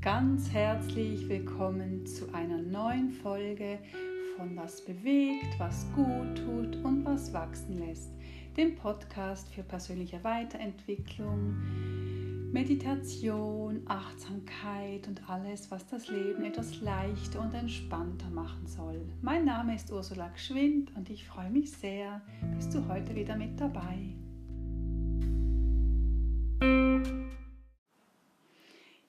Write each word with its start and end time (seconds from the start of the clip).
ganz 0.00 0.50
herzlich 0.50 1.28
willkommen 1.28 2.06
zu 2.06 2.32
einer 2.32 2.56
neuen 2.56 3.10
Folge 3.10 3.78
von 4.34 4.56
Was 4.56 4.82
bewegt, 4.82 5.58
was 5.58 5.86
gut 5.94 6.38
tut 6.38 6.82
und 6.82 7.04
was 7.04 7.34
wachsen 7.34 7.78
lässt, 7.78 8.10
dem 8.56 8.76
Podcast 8.76 9.52
für 9.52 9.62
persönliche 9.62 10.24
Weiterentwicklung, 10.24 11.54
Meditation, 12.50 13.82
Achtsamkeit 13.84 15.06
und 15.06 15.28
alles, 15.28 15.70
was 15.70 15.86
das 15.86 16.08
Leben 16.08 16.44
etwas 16.44 16.80
leichter 16.80 17.42
und 17.42 17.52
entspannter 17.52 18.30
machen 18.30 18.66
soll. 18.66 19.02
Mein 19.20 19.44
Name 19.44 19.74
ist 19.74 19.92
Ursula 19.92 20.28
Gschwind 20.28 20.96
und 20.96 21.10
ich 21.10 21.26
freue 21.26 21.50
mich 21.50 21.72
sehr, 21.72 22.22
bist 22.54 22.72
du 22.72 22.88
heute 22.88 23.14
wieder 23.14 23.36
mit 23.36 23.60
dabei. 23.60 24.14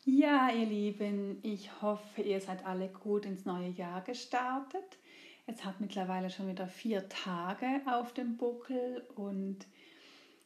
Ja, 0.04 0.50
ihr 0.50 0.66
Lieben, 0.66 1.38
ich 1.44 1.80
hoffe, 1.84 2.24
ihr 2.24 2.42
seid 2.42 2.66
alle 2.66 2.88
gut 2.90 3.24
ins 3.24 3.46
neue 3.46 3.70
Jahr 3.70 4.02
gestartet. 4.02 4.98
Es 5.46 5.64
hat 5.64 5.80
mittlerweile 5.80 6.32
schon 6.32 6.48
wieder 6.48 6.68
vier 6.68 7.08
Tage 7.08 7.68
auf 7.86 8.12
dem 8.12 8.36
Buckel 8.36 9.06
und 9.14 9.60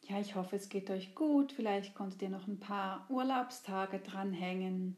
ja, 0.02 0.20
ich 0.20 0.36
hoffe, 0.36 0.58
es 0.58 0.68
geht 0.68 0.90
euch 0.90 1.16
gut. 1.16 1.54
Vielleicht 1.54 1.96
konntet 1.96 2.22
ihr 2.22 2.30
noch 2.30 2.48
ein 2.48 2.60
paar 2.60 3.10
Urlaubstage 3.10 4.00
dranhängen 4.00 4.98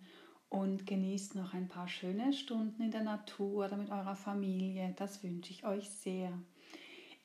und 0.49 0.87
genießt 0.87 1.35
noch 1.35 1.53
ein 1.53 1.67
paar 1.67 1.87
schöne 1.87 2.33
Stunden 2.33 2.81
in 2.81 2.91
der 2.91 3.03
Natur 3.03 3.65
oder 3.65 3.77
mit 3.77 3.91
eurer 3.91 4.15
Familie. 4.15 4.95
Das 4.97 5.21
wünsche 5.21 5.51
ich 5.51 5.67
euch 5.67 5.87
sehr. 5.87 6.33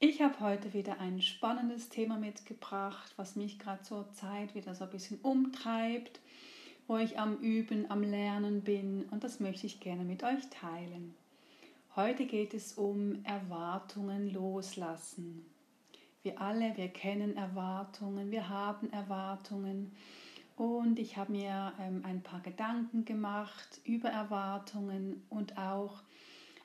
Ich 0.01 0.21
habe 0.21 0.39
heute 0.41 0.75
wieder 0.75 1.01
ein 1.01 1.23
spannendes 1.23 1.89
Thema 1.89 2.19
mitgebracht, 2.19 3.15
was 3.17 3.37
mich 3.37 3.59
gerade 3.59 3.85
zur 3.85 4.11
Zeit 4.13 4.55
wieder 4.55 4.75
so 4.75 4.85
ein 4.85 4.91
bisschen 4.91 5.19
umtreibt 5.23 6.21
wo 6.87 6.97
ich 6.97 7.19
am 7.19 7.37
Üben, 7.39 7.91
am 7.91 8.03
Lernen 8.03 8.63
bin 8.63 9.05
und 9.11 9.25
das 9.25 9.41
möchte 9.41 9.67
ich 9.67 9.81
gerne 9.81 10.05
mit 10.05 10.23
euch 10.25 10.49
teilen. 10.51 11.15
Heute 11.95 12.27
geht 12.27 12.55
es 12.55 12.75
um 12.75 13.25
Erwartungen 13.25 14.33
loslassen. 14.33 15.45
Wir 16.23 16.41
alle, 16.41 16.77
wir 16.77 16.89
kennen 16.89 17.37
Erwartungen, 17.37 18.31
wir 18.31 18.49
haben 18.49 18.91
Erwartungen 18.93 19.93
und 20.57 20.99
ich 20.99 21.17
habe 21.17 21.33
mir 21.33 21.73
ähm, 21.81 22.03
ein 22.05 22.23
paar 22.23 22.41
Gedanken 22.41 23.05
gemacht 23.05 23.81
über 23.85 24.09
Erwartungen 24.09 25.23
und 25.29 25.59
auch 25.59 26.03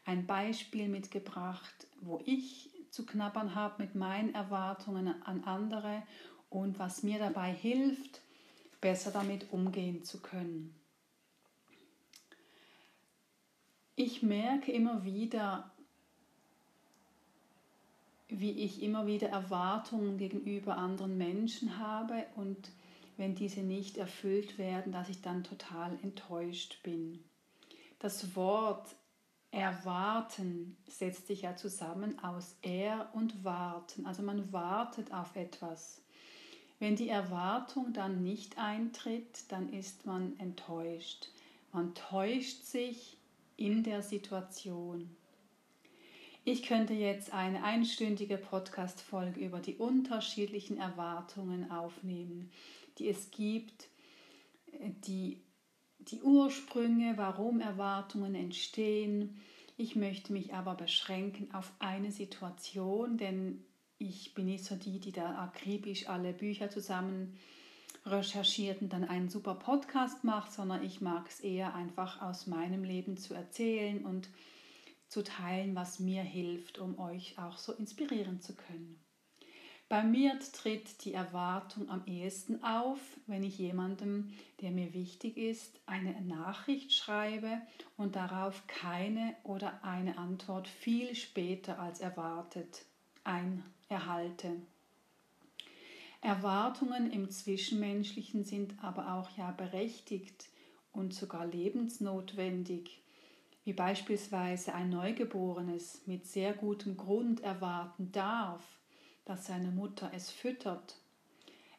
ein 0.05 0.25
Beispiel 0.25 0.87
mitgebracht, 0.87 1.87
wo 2.01 2.21
ich 2.25 2.69
zu 2.89 3.05
knabbern 3.05 3.55
habe 3.55 3.83
mit 3.83 3.95
meinen 3.95 4.33
Erwartungen 4.33 5.13
an 5.23 5.43
andere 5.43 6.03
und 6.49 6.79
was 6.79 7.03
mir 7.03 7.19
dabei 7.19 7.51
hilft, 7.51 8.21
besser 8.81 9.11
damit 9.11 9.51
umgehen 9.51 10.03
zu 10.03 10.21
können. 10.21 10.73
Ich 13.95 14.21
merke 14.21 14.71
immer 14.71 15.03
wieder, 15.03 15.71
wie 18.27 18.51
ich 18.51 18.83
immer 18.83 19.07
wieder 19.07 19.29
Erwartungen 19.29 20.17
gegenüber 20.17 20.77
anderen 20.77 21.17
Menschen 21.17 21.79
habe 21.79 22.25
und 22.35 22.69
wenn 23.17 23.33
diese 23.33 23.61
nicht 23.61 23.97
erfüllt 23.97 24.57
werden, 24.57 24.91
dass 24.91 25.09
ich 25.09 25.21
dann 25.21 25.43
total 25.43 25.97
enttäuscht 26.03 26.83
bin. 26.83 27.23
Das 27.99 28.35
Wort 28.35 28.95
erwarten 29.49 30.77
setzt 30.87 31.27
sich 31.27 31.41
ja 31.41 31.55
zusammen 31.55 32.23
aus 32.23 32.55
er 32.61 33.09
und 33.13 33.43
warten. 33.43 34.05
Also 34.05 34.21
man 34.21 34.53
wartet 34.53 35.11
auf 35.11 35.35
etwas. 35.35 36.01
Wenn 36.79 36.95
die 36.95 37.09
Erwartung 37.09 37.93
dann 37.93 38.23
nicht 38.23 38.57
eintritt, 38.59 39.51
dann 39.51 39.73
ist 39.73 40.05
man 40.05 40.39
enttäuscht. 40.39 41.29
Man 41.71 41.95
täuscht 41.95 42.63
sich 42.63 43.17
in 43.55 43.83
der 43.83 44.03
Situation. 44.03 45.09
Ich 46.43 46.63
könnte 46.63 46.93
jetzt 46.93 47.33
eine 47.33 47.63
einstündige 47.63 48.37
Podcast-Folge 48.37 49.41
über 49.41 49.59
die 49.59 49.75
unterschiedlichen 49.75 50.77
Erwartungen 50.77 51.69
aufnehmen, 51.71 52.51
die 52.99 53.09
es 53.09 53.31
gibt, 53.31 53.89
die, 55.05 55.41
die 55.99 56.21
Ursprünge, 56.21 57.17
warum 57.17 57.59
Erwartungen 57.59 58.33
entstehen. 58.33 59.41
Ich 59.75 59.95
möchte 59.95 60.31
mich 60.31 60.53
aber 60.53 60.75
beschränken 60.75 61.53
auf 61.53 61.73
eine 61.79 62.11
Situation, 62.11 63.17
denn 63.17 63.63
ich 63.99 64.33
bin 64.33 64.45
nicht 64.45 64.65
so 64.65 64.75
die, 64.75 64.99
die 64.99 65.11
da 65.11 65.43
akribisch 65.43 66.07
alle 66.07 66.33
Bücher 66.33 66.69
zusammen 66.69 67.37
recherchiert 68.05 68.81
und 68.81 68.93
dann 68.93 69.03
einen 69.03 69.29
super 69.29 69.55
Podcast 69.55 70.23
macht, 70.23 70.51
sondern 70.51 70.83
ich 70.83 71.01
mag 71.01 71.27
es 71.29 71.39
eher 71.39 71.75
einfach 71.75 72.21
aus 72.21 72.47
meinem 72.47 72.83
Leben 72.83 73.17
zu 73.17 73.33
erzählen 73.33 74.05
und 74.05 74.29
zu 75.09 75.23
teilen, 75.23 75.75
was 75.75 75.99
mir 75.99 76.21
hilft, 76.21 76.79
um 76.79 76.99
euch 76.99 77.37
auch 77.37 77.57
so 77.57 77.73
inspirieren 77.73 78.41
zu 78.41 78.55
können. 78.55 78.99
Bei 79.89 80.03
mir 80.03 80.37
tritt 80.39 81.05
die 81.05 81.13
Erwartung 81.13 81.89
am 81.89 82.05
ehesten 82.05 82.61
auf, 82.61 82.99
wenn 83.25 83.41
ich 83.43 83.57
jemandem, 83.57 84.33
der 84.59 84.71
mir 84.71 84.93
wichtig 84.93 85.37
ist, 85.37 85.79
eine 85.85 86.19
Nachricht 86.21 86.91
schreibe 86.91 87.61
und 87.95 88.17
darauf 88.17 88.67
keine 88.67 89.33
oder 89.43 89.85
eine 89.85 90.17
Antwort 90.17 90.67
viel 90.67 91.15
später 91.15 91.79
als 91.79 92.01
erwartet 92.01 92.85
ein 93.27 93.63
erhalte. 93.89 94.61
Erwartungen 96.21 97.11
im 97.11 97.29
Zwischenmenschlichen 97.29 98.43
sind 98.43 98.75
aber 98.83 99.13
auch 99.13 99.29
ja 99.37 99.51
berechtigt 99.51 100.49
und 100.91 101.13
sogar 101.13 101.45
lebensnotwendig, 101.45 103.01
wie 103.63 103.73
beispielsweise 103.73 104.73
ein 104.73 104.89
Neugeborenes 104.89 106.01
mit 106.05 106.25
sehr 106.25 106.53
gutem 106.53 106.97
Grund 106.97 107.41
erwarten 107.41 108.11
darf, 108.11 108.63
dass 109.25 109.45
seine 109.45 109.71
Mutter 109.71 110.11
es 110.13 110.31
füttert. 110.31 110.95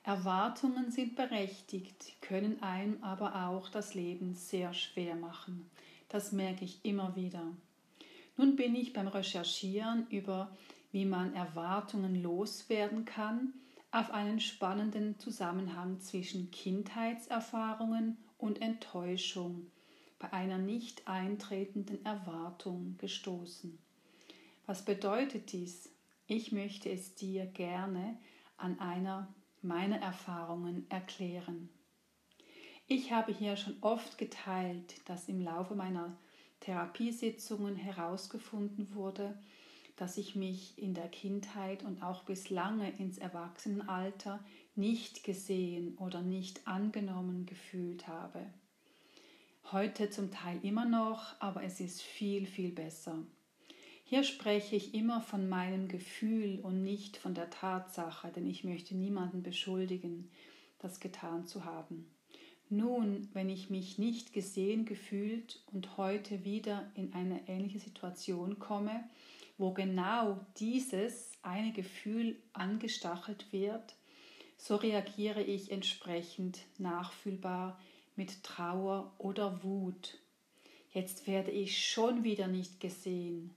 Erwartungen 0.03 0.91
sind 0.91 1.17
berechtigt, 1.17 2.15
können 2.23 2.63
einem 2.63 3.03
aber 3.03 3.49
auch 3.49 3.69
das 3.69 3.95
Leben 3.95 4.35
sehr 4.35 4.73
schwer 4.73 5.17
machen. 5.17 5.69
Das 6.09 6.33
merke 6.33 6.65
ich 6.65 6.85
immer 6.85 7.17
wieder. 7.17 7.45
Nun 8.37 8.57
bin 8.57 8.75
ich 8.75 8.93
beim 8.93 9.09
Recherchieren 9.09 10.07
über 10.09 10.57
wie 10.91 11.05
man 11.05 11.35
Erwartungen 11.35 12.23
loswerden 12.23 13.05
kann, 13.05 13.55
auf 13.91 14.11
einen 14.11 14.41
spannenden 14.41 15.19
Zusammenhang 15.19 16.01
zwischen 16.01 16.51
Kindheitserfahrungen 16.51 18.19
und 18.37 18.61
Enttäuschung 18.61 19.71
bei 20.19 20.33
einer 20.33 20.59
nicht 20.59 21.07
eintretenden 21.09 22.05
Erwartung 22.05 22.97
gestoßen. 22.99 23.79
Was 24.67 24.85
bedeutet 24.85 25.53
dies? 25.53 25.91
Ich 26.27 26.53
möchte 26.53 26.91
es 26.91 27.15
dir 27.15 27.47
gerne 27.47 28.19
an 28.57 28.79
einer 28.81 29.33
meiner 29.63 29.99
Erfahrungen 29.99 30.89
erklären. 30.91 31.71
Ich 32.87 33.13
habe 33.13 33.33
hier 33.33 33.57
schon 33.57 33.77
oft 33.81 34.19
geteilt, 34.19 34.97
dass 35.09 35.29
im 35.29 35.41
Laufe 35.41 35.75
meiner 35.75 36.19
Therapiesitzungen 36.61 37.77
herausgefunden 37.77 38.95
wurde, 38.95 39.39
dass 39.99 40.17
ich 40.17 40.37
mich 40.37 40.79
in 40.79 40.95
der 40.95 41.09
Kindheit 41.09 41.83
und 41.83 42.03
auch 42.03 42.23
bis 42.23 42.51
lange 42.51 42.91
ins 42.99 43.19
Erwachsenenalter 43.19 44.43
nicht 44.77 45.25
gesehen 45.25 45.99
oder 45.99 46.23
nicht 46.23 46.67
angenommen 46.69 47.47
gefühlt 47.47 48.07
habe. 48.07 48.47
Heute 49.73 50.09
zum 50.09 50.31
Teil 50.31 50.61
immer 50.63 50.85
noch, 50.87 51.35
aber 51.41 51.65
es 51.65 51.81
ist 51.81 52.01
viel, 52.01 52.47
viel 52.47 52.71
besser. 52.71 53.19
Hier 54.05 54.23
spreche 54.23 54.77
ich 54.77 54.95
immer 54.95 55.21
von 55.21 55.49
meinem 55.49 55.89
Gefühl 55.89 56.61
und 56.61 56.83
nicht 56.83 57.17
von 57.19 57.35
der 57.35 57.51
Tatsache, 57.51 58.29
denn 58.35 58.47
ich 58.47 58.65
möchte 58.65 58.95
niemanden 58.95 59.43
beschuldigen, 59.43 60.31
das 60.79 61.01
getan 61.01 61.47
zu 61.47 61.65
haben. 61.65 62.07
Nun, 62.71 63.29
wenn 63.33 63.49
ich 63.49 63.69
mich 63.69 63.99
nicht 63.99 64.33
gesehen 64.33 64.85
gefühlt 64.85 65.61
und 65.73 65.97
heute 65.97 66.45
wieder 66.45 66.91
in 66.95 67.13
eine 67.15 67.49
ähnliche 67.49 67.81
Situation 67.81 68.59
komme, 68.59 69.05
wo 69.59 69.73
genau 69.73 70.41
dieses 70.59 71.33
eine 71.43 71.73
Gefühl 71.73 72.37
angestachelt 72.53 73.53
wird, 73.53 73.97
so 74.57 74.77
reagiere 74.77 75.43
ich 75.43 75.71
entsprechend 75.71 76.61
nachfühlbar 76.79 77.79
mit 78.17 78.43
Trauer 78.43 79.13
oder 79.19 79.63
Wut. 79.63 80.19
Jetzt 80.93 81.27
werde 81.27 81.51
ich 81.51 81.85
schon 81.85 82.25
wieder 82.25 82.49
nicht 82.49 82.81
gesehen 82.81 83.55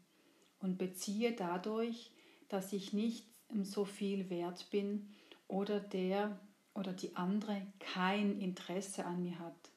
und 0.59 0.77
beziehe 0.77 1.31
dadurch, 1.31 2.11
dass 2.49 2.73
ich 2.73 2.93
nicht 2.93 3.25
so 3.63 3.85
viel 3.85 4.29
wert 4.29 4.69
bin 4.69 5.09
oder 5.47 5.79
der 5.79 6.39
oder 6.73 6.93
die 6.93 7.15
andere 7.15 7.61
kein 7.79 8.39
Interesse 8.39 9.05
an 9.05 9.23
mir 9.23 9.39
hat. 9.39 9.71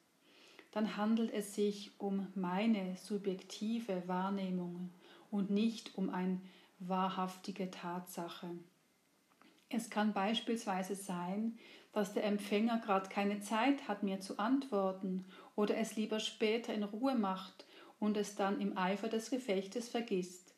Dann 0.71 0.97
handelt 0.97 1.33
es 1.33 1.55
sich 1.55 1.91
um 1.97 2.27
meine 2.35 2.97
subjektive 2.97 4.07
Wahrnehmung 4.07 4.91
und 5.35 5.49
nicht 5.49 5.97
um 5.97 6.09
eine 6.09 6.39
wahrhaftige 6.79 7.69
Tatsache. 7.69 8.49
Es 9.67 9.89
kann 9.89 10.13
beispielsweise 10.13 10.95
sein, 10.95 11.59
dass 11.91 12.13
der 12.13 12.23
Empfänger 12.23 12.79
gerade 12.79 13.09
keine 13.09 13.41
Zeit 13.41 13.89
hat, 13.89 14.01
mir 14.01 14.21
zu 14.21 14.39
antworten 14.39 15.25
oder 15.55 15.75
es 15.75 15.97
lieber 15.97 16.21
später 16.21 16.73
in 16.73 16.83
Ruhe 16.83 17.15
macht 17.15 17.65
und 17.99 18.15
es 18.15 18.35
dann 18.35 18.61
im 18.61 18.77
Eifer 18.77 19.09
des 19.09 19.29
Gefechtes 19.29 19.89
vergisst. 19.89 20.55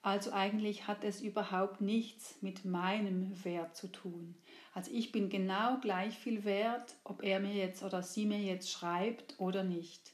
Also 0.00 0.32
eigentlich 0.32 0.86
hat 0.86 1.04
es 1.04 1.20
überhaupt 1.20 1.82
nichts 1.82 2.40
mit 2.40 2.64
meinem 2.64 3.44
Wert 3.44 3.76
zu 3.76 3.88
tun. 3.88 4.36
Also 4.72 4.90
ich 4.90 5.12
bin 5.12 5.28
genau 5.28 5.78
gleich 5.80 6.18
viel 6.18 6.44
wert, 6.44 6.94
ob 7.04 7.22
er 7.22 7.40
mir 7.40 7.54
jetzt 7.54 7.82
oder 7.82 8.02
sie 8.02 8.24
mir 8.24 8.40
jetzt 8.40 8.70
schreibt 8.70 9.34
oder 9.38 9.64
nicht. 9.64 10.13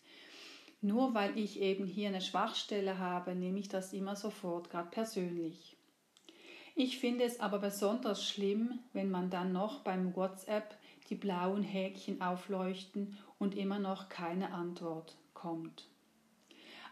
Nur 0.82 1.14
weil 1.14 1.38
ich 1.38 1.60
eben 1.60 1.86
hier 1.86 2.08
eine 2.08 2.22
Schwachstelle 2.22 2.98
habe, 2.98 3.34
nehme 3.34 3.58
ich 3.58 3.68
das 3.68 3.92
immer 3.92 4.16
sofort, 4.16 4.70
gerade 4.70 4.90
persönlich. 4.90 5.76
Ich 6.74 6.98
finde 6.98 7.24
es 7.24 7.40
aber 7.40 7.58
besonders 7.58 8.26
schlimm, 8.26 8.78
wenn 8.92 9.10
man 9.10 9.28
dann 9.28 9.52
noch 9.52 9.80
beim 9.80 10.16
WhatsApp 10.16 10.78
die 11.10 11.16
blauen 11.16 11.62
Häkchen 11.62 12.22
aufleuchten 12.22 13.18
und 13.38 13.54
immer 13.56 13.78
noch 13.78 14.08
keine 14.08 14.52
Antwort 14.54 15.16
kommt. 15.34 15.88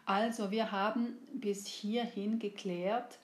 Also 0.04 0.50
wir 0.50 0.72
haben 0.72 1.16
bis 1.32 1.66
hierhin 1.66 2.38
geklärt, 2.38 3.18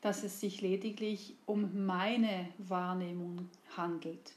dass 0.00 0.24
es 0.24 0.40
sich 0.40 0.60
lediglich 0.60 1.36
um 1.46 1.86
meine 1.86 2.48
Wahrnehmung 2.58 3.48
handelt, 3.76 4.32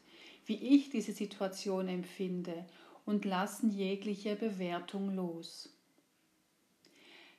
wie 0.46 0.56
ich 0.56 0.90
diese 0.90 1.14
Situation 1.14 1.88
empfinde 1.88 2.66
und 3.06 3.26
lassen 3.26 3.72
jegliche 3.72 4.36
Bewertung 4.36 5.16
los. 5.16 5.73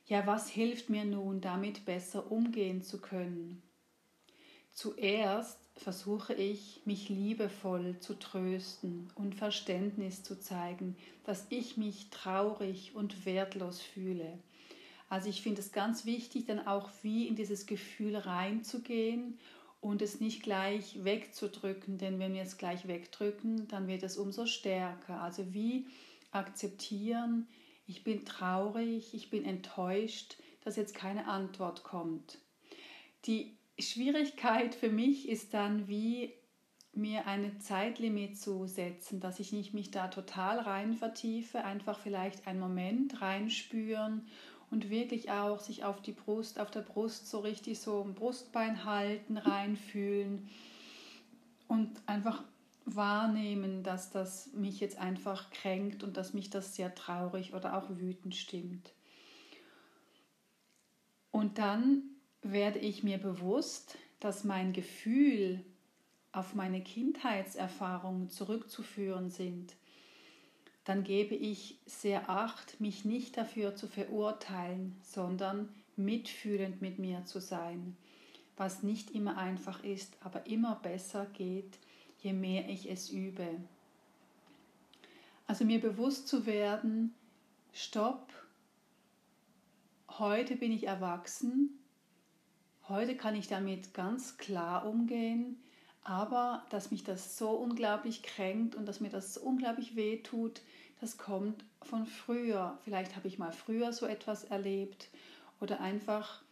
Ja, 0.06 0.26
was 0.26 0.50
hilft 0.50 0.90
mir 0.90 1.06
nun, 1.06 1.40
damit 1.40 1.86
besser 1.86 2.30
umgehen 2.30 2.82
zu 2.82 3.00
können? 3.00 3.62
Zuerst 4.70 5.58
versuche 5.76 6.34
ich, 6.34 6.82
mich 6.84 7.08
liebevoll 7.08 7.98
zu 8.00 8.18
trösten 8.18 9.10
und 9.14 9.34
Verständnis 9.34 10.22
zu 10.22 10.38
zeigen, 10.38 10.96
dass 11.24 11.46
ich 11.48 11.78
mich 11.78 12.10
traurig 12.10 12.94
und 12.94 13.24
wertlos 13.24 13.80
fühle. 13.80 14.38
Also 15.08 15.30
ich 15.30 15.40
finde 15.40 15.60
es 15.60 15.72
ganz 15.72 16.04
wichtig, 16.04 16.44
dann 16.44 16.66
auch 16.66 16.90
wie 17.02 17.26
in 17.26 17.34
dieses 17.36 17.64
Gefühl 17.64 18.16
reinzugehen 18.16 19.38
und 19.80 20.02
es 20.02 20.20
nicht 20.20 20.42
gleich 20.42 21.02
wegzudrücken, 21.02 21.96
denn 21.96 22.18
wenn 22.18 22.34
wir 22.34 22.42
es 22.42 22.58
gleich 22.58 22.88
wegdrücken, 22.88 23.68
dann 23.68 23.86
wird 23.86 24.02
es 24.02 24.18
umso 24.18 24.44
stärker. 24.44 25.22
Also 25.22 25.54
wie 25.54 25.86
akzeptieren, 26.30 27.46
ich 27.86 28.04
bin 28.04 28.24
traurig, 28.24 29.14
ich 29.14 29.30
bin 29.30 29.44
enttäuscht, 29.44 30.36
dass 30.62 30.76
jetzt 30.76 30.94
keine 30.94 31.28
Antwort 31.28 31.82
kommt. 31.82 32.38
Die 33.26 33.56
Schwierigkeit 33.78 34.74
für 34.74 34.88
mich 34.88 35.28
ist 35.28 35.54
dann, 35.54 35.88
wie 35.88 36.32
mir 36.92 37.26
eine 37.26 37.58
Zeitlimit 37.58 38.38
zu 38.38 38.66
setzen, 38.66 39.20
dass 39.20 39.40
ich 39.40 39.52
nicht 39.52 39.74
mich 39.74 39.90
da 39.90 40.08
total 40.08 40.60
rein 40.60 40.94
vertiefe, 40.94 41.64
einfach 41.64 41.98
vielleicht 41.98 42.46
einen 42.46 42.60
Moment 42.60 43.20
reinspüren 43.20 44.28
und 44.70 44.90
wirklich 44.90 45.30
auch 45.30 45.60
sich 45.60 45.84
auf 45.84 46.02
die 46.02 46.12
Brust, 46.12 46.60
auf 46.60 46.70
der 46.70 46.82
Brust 46.82 47.28
so 47.28 47.40
richtig 47.40 47.80
so 47.80 48.02
ein 48.02 48.14
Brustbein 48.14 48.84
halten, 48.84 49.36
reinfühlen 49.36 50.48
und 51.68 51.90
einfach 52.06 52.44
wahrnehmen, 52.84 53.82
dass 53.82 54.10
das 54.10 54.52
mich 54.52 54.80
jetzt 54.80 54.98
einfach 54.98 55.50
kränkt 55.50 56.02
und 56.02 56.16
dass 56.16 56.34
mich 56.34 56.50
das 56.50 56.74
sehr 56.74 56.94
traurig 56.94 57.54
oder 57.54 57.76
auch 57.76 57.88
wütend 57.90 58.34
stimmt. 58.34 58.92
Und 61.30 61.58
dann 61.58 62.02
werde 62.42 62.78
ich 62.78 63.02
mir 63.02 63.18
bewusst, 63.18 63.98
dass 64.20 64.44
mein 64.44 64.72
Gefühl 64.72 65.64
auf 66.32 66.54
meine 66.54 66.82
Kindheitserfahrungen 66.82 68.28
zurückzuführen 68.28 69.30
sind, 69.30 69.74
dann 70.84 71.02
gebe 71.02 71.34
ich 71.34 71.78
sehr 71.86 72.28
acht, 72.28 72.80
mich 72.80 73.04
nicht 73.04 73.36
dafür 73.36 73.74
zu 73.74 73.88
verurteilen, 73.88 74.96
sondern 75.02 75.70
mitfühlend 75.96 76.82
mit 76.82 76.98
mir 76.98 77.24
zu 77.24 77.40
sein, 77.40 77.96
was 78.56 78.82
nicht 78.82 79.10
immer 79.12 79.38
einfach 79.38 79.82
ist, 79.82 80.16
aber 80.20 80.46
immer 80.46 80.76
besser 80.76 81.26
geht, 81.32 81.78
je 82.24 82.32
mehr 82.32 82.68
ich 82.68 82.90
es 82.90 83.10
übe. 83.10 83.46
Also 85.46 85.64
mir 85.64 85.80
bewusst 85.80 86.26
zu 86.26 86.46
werden, 86.46 87.14
stopp, 87.72 88.32
heute 90.18 90.56
bin 90.56 90.72
ich 90.72 90.88
erwachsen, 90.88 91.78
Heute 92.86 93.16
kann 93.16 93.34
ich 93.34 93.48
damit 93.48 93.94
ganz 93.94 94.36
klar 94.36 94.86
umgehen, 94.86 95.56
aber 96.02 96.66
dass 96.68 96.90
mich 96.90 97.02
das 97.02 97.38
so 97.38 97.48
unglaublich 97.52 98.22
kränkt 98.22 98.74
und 98.74 98.84
dass 98.84 99.00
mir 99.00 99.08
das 99.08 99.32
so 99.32 99.40
unglaublich 99.40 99.96
weh 99.96 100.18
tut, 100.18 100.60
das 101.00 101.16
kommt 101.16 101.64
von 101.80 102.04
früher. 102.04 102.78
Vielleicht 102.84 103.16
habe 103.16 103.26
ich 103.26 103.38
mal 103.38 103.52
früher 103.52 103.94
so 103.94 104.04
etwas 104.04 104.44
erlebt 104.44 105.08
oder 105.60 105.80
einfach 105.80 106.42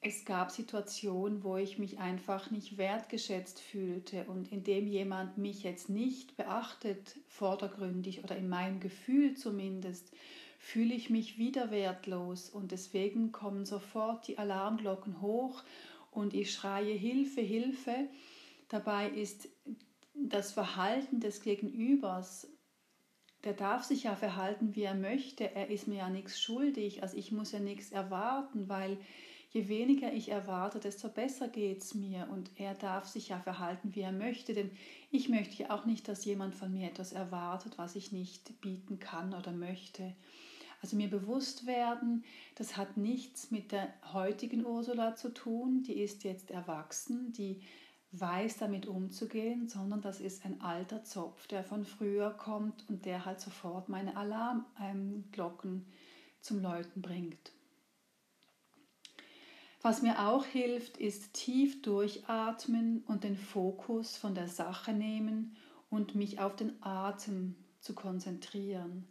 es 0.00 0.24
gab 0.24 0.50
Situationen, 0.50 1.42
wo 1.42 1.56
ich 1.56 1.78
mich 1.78 1.98
einfach 1.98 2.50
nicht 2.50 2.78
wertgeschätzt 2.78 3.60
fühlte 3.60 4.24
und 4.24 4.52
indem 4.52 4.86
jemand 4.86 5.38
mich 5.38 5.64
jetzt 5.64 5.88
nicht 5.88 6.36
beachtet, 6.36 7.16
vordergründig 7.26 8.22
oder 8.22 8.36
in 8.36 8.48
meinem 8.48 8.78
Gefühl 8.78 9.34
zumindest, 9.34 10.12
fühle 10.58 10.94
ich 10.94 11.10
mich 11.10 11.38
wieder 11.38 11.70
wertlos 11.70 12.48
und 12.48 12.70
deswegen 12.72 13.32
kommen 13.32 13.64
sofort 13.64 14.28
die 14.28 14.38
Alarmglocken 14.38 15.20
hoch 15.20 15.62
und 16.10 16.34
ich 16.34 16.52
schreie 16.52 16.94
Hilfe, 16.94 17.40
Hilfe. 17.40 18.08
Dabei 18.68 19.08
ist 19.08 19.48
das 20.14 20.52
Verhalten 20.52 21.20
des 21.20 21.42
Gegenübers, 21.42 22.48
der 23.44 23.52
darf 23.52 23.84
sich 23.84 24.04
ja 24.04 24.16
verhalten, 24.16 24.74
wie 24.74 24.82
er 24.82 24.94
möchte. 24.96 25.54
Er 25.54 25.70
ist 25.70 25.86
mir 25.86 25.98
ja 25.98 26.10
nichts 26.10 26.40
schuldig, 26.40 27.02
also 27.02 27.16
ich 27.16 27.30
muss 27.32 27.52
ja 27.52 27.60
nichts 27.60 27.92
erwarten, 27.92 28.68
weil 28.68 28.98
je 29.50 29.68
weniger 29.68 30.12
ich 30.12 30.30
erwarte, 30.30 30.78
desto 30.78 31.08
besser 31.08 31.48
geht 31.48 31.82
es 31.82 31.94
mir 31.94 32.28
und 32.30 32.50
er 32.56 32.74
darf 32.74 33.06
sich 33.06 33.28
ja 33.28 33.38
verhalten, 33.40 33.94
wie 33.94 34.02
er 34.02 34.12
möchte, 34.12 34.52
denn 34.52 34.70
ich 35.10 35.28
möchte 35.28 35.62
ja 35.62 35.70
auch 35.70 35.86
nicht, 35.86 36.06
dass 36.08 36.24
jemand 36.24 36.54
von 36.54 36.72
mir 36.72 36.88
etwas 36.88 37.12
erwartet, 37.12 37.78
was 37.78 37.96
ich 37.96 38.12
nicht 38.12 38.60
bieten 38.60 38.98
kann 38.98 39.32
oder 39.32 39.52
möchte. 39.52 40.14
Also 40.80 40.96
mir 40.96 41.08
bewusst 41.08 41.66
werden, 41.66 42.24
das 42.54 42.76
hat 42.76 42.96
nichts 42.96 43.50
mit 43.50 43.72
der 43.72 43.92
heutigen 44.12 44.64
Ursula 44.64 45.16
zu 45.16 45.32
tun, 45.32 45.82
die 45.82 45.98
ist 45.98 46.24
jetzt 46.24 46.50
erwachsen, 46.50 47.32
die 47.32 47.62
weiß 48.12 48.58
damit 48.58 48.86
umzugehen, 48.86 49.68
sondern 49.68 50.00
das 50.00 50.20
ist 50.20 50.44
ein 50.44 50.60
alter 50.60 51.02
Zopf, 51.04 51.46
der 51.46 51.64
von 51.64 51.84
früher 51.84 52.30
kommt 52.30 52.88
und 52.88 53.04
der 53.04 53.24
halt 53.24 53.40
sofort 53.40 53.88
meine 53.88 54.16
Alarmglocken 54.16 55.86
zum 56.40 56.62
Läuten 56.62 57.02
bringt. 57.02 57.52
Was 59.80 60.02
mir 60.02 60.28
auch 60.28 60.44
hilft, 60.44 60.96
ist 60.96 61.34
tief 61.34 61.82
durchatmen 61.82 63.04
und 63.06 63.22
den 63.22 63.36
Fokus 63.36 64.16
von 64.16 64.34
der 64.34 64.48
Sache 64.48 64.92
nehmen 64.92 65.56
und 65.88 66.16
mich 66.16 66.40
auf 66.40 66.56
den 66.56 66.82
Atem 66.82 67.54
zu 67.80 67.94
konzentrieren. 67.94 69.06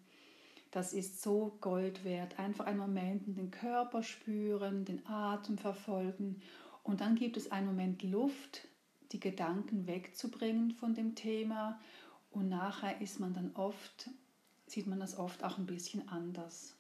Das 0.71 0.91
ist 0.91 1.21
so 1.21 1.57
Gold 1.62 2.03
wert. 2.03 2.38
Einfach 2.38 2.65
einen 2.65 2.79
Moment 2.79 3.27
in 3.27 3.36
den 3.36 3.51
Körper 3.51 4.03
spüren, 4.03 4.83
den 4.83 5.07
Atem 5.07 5.57
verfolgen 5.57 6.41
und 6.83 7.01
dann 7.01 7.15
gibt 7.15 7.38
es 7.38 7.51
einen 7.51 7.67
Moment 7.67 8.03
Luft, 8.03 8.67
die 9.12 9.19
Gedanken 9.19 9.88
wegzubringen 9.88 10.71
von 10.71 10.93
dem 10.93 11.15
Thema 11.15 11.79
und 12.29 12.50
nachher 12.50 13.01
ist 13.01 13.19
man 13.19 13.33
dann 13.33 13.55
oft, 13.55 14.09
sieht 14.67 14.88
man 14.88 15.00
das 15.00 15.17
oft 15.17 15.43
auch 15.43 15.57
ein 15.57 15.65
bisschen 15.65 16.07
anders. 16.09 16.76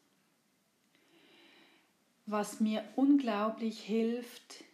Was 2.29 2.59
mir 2.59 2.83
unglaublich 2.97 3.79
hilft 3.79 4.65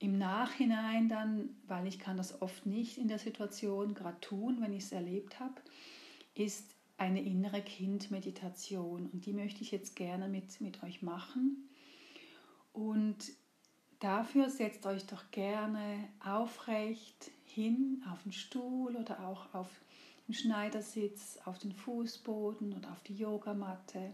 im 0.00 0.18
Nachhinein 0.18 1.08
dann, 1.08 1.48
weil 1.66 1.86
ich 1.86 1.98
kann 1.98 2.18
das 2.18 2.42
oft 2.42 2.66
nicht 2.66 2.98
in 2.98 3.08
der 3.08 3.18
Situation 3.18 3.94
gerade 3.94 4.20
tun, 4.20 4.58
wenn 4.60 4.74
ich 4.74 4.84
es 4.84 4.92
erlebt 4.92 5.40
habe, 5.40 5.54
ist 6.34 6.74
eine 6.98 7.22
innere 7.22 7.62
Kindmeditation 7.62 9.06
und 9.06 9.24
die 9.24 9.32
möchte 9.32 9.62
ich 9.62 9.70
jetzt 9.70 9.96
gerne 9.96 10.28
mit, 10.28 10.60
mit 10.60 10.82
euch 10.82 11.00
machen. 11.00 11.70
Und 12.74 13.16
dafür 14.00 14.50
setzt 14.50 14.84
euch 14.84 15.06
doch 15.06 15.30
gerne 15.30 16.06
aufrecht 16.22 17.30
hin 17.46 18.04
auf 18.12 18.22
den 18.24 18.32
Stuhl 18.32 18.94
oder 18.94 19.26
auch 19.26 19.54
auf 19.54 19.70
den 20.28 20.34
Schneidersitz, 20.34 21.38
auf 21.46 21.58
den 21.58 21.72
Fußboden 21.72 22.74
oder 22.74 22.92
auf 22.92 23.00
die 23.00 23.16
Yogamatte. 23.16 24.12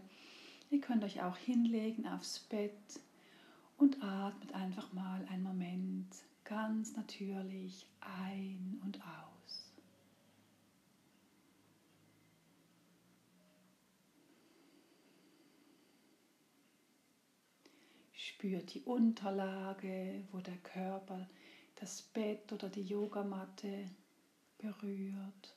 Ihr 0.69 0.81
könnt 0.81 1.03
euch 1.03 1.21
auch 1.21 1.37
hinlegen 1.37 2.07
aufs 2.07 2.39
Bett 2.39 2.99
und 3.77 4.03
atmet 4.03 4.53
einfach 4.53 4.91
mal 4.91 5.25
einen 5.29 5.43
Moment 5.43 6.13
ganz 6.43 6.95
natürlich 6.95 7.87
ein 8.01 8.81
und 8.83 8.99
aus. 9.01 9.71
Spürt 18.13 18.73
die 18.73 18.81
Unterlage, 18.81 20.23
wo 20.31 20.39
der 20.39 20.57
Körper 20.57 21.29
das 21.75 22.01
Bett 22.01 22.51
oder 22.51 22.69
die 22.69 22.83
Yogamatte 22.83 23.89
berührt 24.57 25.55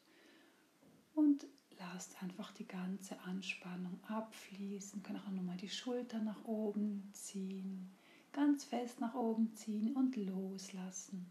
und 1.14 1.46
lasst 1.80 2.22
einfach 2.22 2.52
die 2.52 2.66
ganze 2.66 3.18
Anspannung 3.20 3.98
abfließen. 4.08 5.02
Könnt 5.02 5.18
auch 5.18 5.30
nochmal 5.30 5.56
die 5.56 5.68
Schultern 5.68 6.24
nach 6.24 6.44
oben 6.44 7.10
ziehen, 7.12 7.90
ganz 8.32 8.64
fest 8.64 9.00
nach 9.00 9.14
oben 9.14 9.54
ziehen 9.54 9.96
und 9.96 10.16
loslassen. 10.16 11.26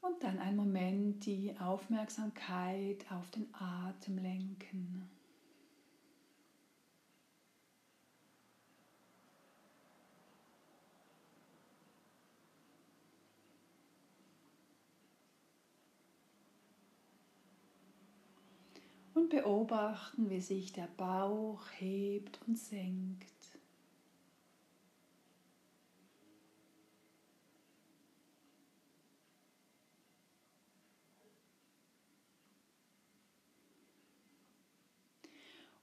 Und 0.00 0.22
dann 0.22 0.38
einen 0.38 0.56
Moment 0.56 1.26
die 1.26 1.54
Aufmerksamkeit 1.58 3.04
auf 3.10 3.30
den 3.30 3.46
Atem 3.54 4.18
lenken. 4.18 5.17
Beobachten, 19.28 20.30
wie 20.30 20.40
sich 20.40 20.72
der 20.72 20.88
Bauch 20.96 21.62
hebt 21.78 22.40
und 22.46 22.58
senkt. 22.58 23.26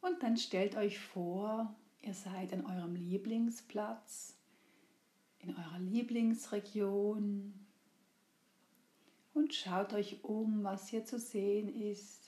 Und 0.05 0.21
dann 0.21 0.37
stellt 0.37 0.75
euch 0.75 0.99
vor, 0.99 1.75
ihr 2.03 2.13
seid 2.13 2.53
an 2.53 2.63
eurem 2.65 2.95
Lieblingsplatz, 2.95 4.35
in 5.39 5.49
eurer 5.49 5.79
Lieblingsregion 5.79 7.53
und 9.33 9.53
schaut 9.55 9.93
euch 9.93 10.23
um, 10.23 10.63
was 10.63 10.89
hier 10.89 11.05
zu 11.05 11.17
sehen 11.17 11.69
ist. 11.69 12.24